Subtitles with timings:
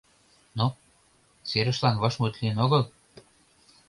[0.57, 0.65] —Ну,
[1.49, 2.83] серышлан вашмут лийын огыл?